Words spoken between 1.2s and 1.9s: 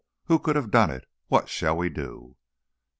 What shall we